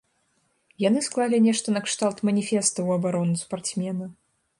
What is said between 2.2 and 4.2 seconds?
маніфеста ў абарону спартсмена.